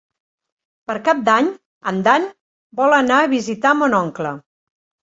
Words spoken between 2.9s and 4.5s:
anar a visitar mon oncle.